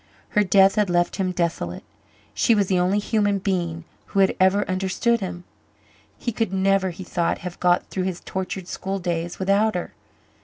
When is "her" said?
0.29-0.43, 9.75-9.93